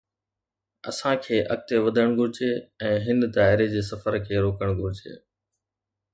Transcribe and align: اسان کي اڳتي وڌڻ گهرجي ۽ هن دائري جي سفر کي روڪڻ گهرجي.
اسان 0.89 1.15
کي 1.25 1.35
اڳتي 1.55 1.75
وڌڻ 1.83 2.07
گهرجي 2.21 2.49
۽ 2.89 2.91
هن 3.05 3.17
دائري 3.37 3.67
جي 3.75 3.81
سفر 3.93 4.13
کي 4.27 4.35
روڪڻ 4.47 4.69
گهرجي. 4.81 5.15